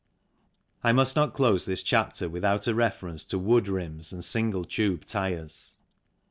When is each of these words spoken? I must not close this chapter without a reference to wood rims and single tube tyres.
I 0.83 0.93
must 0.93 1.15
not 1.15 1.35
close 1.35 1.65
this 1.67 1.83
chapter 1.83 2.27
without 2.27 2.65
a 2.65 2.73
reference 2.73 3.23
to 3.25 3.37
wood 3.37 3.67
rims 3.67 4.11
and 4.11 4.25
single 4.25 4.65
tube 4.65 5.05
tyres. 5.05 5.77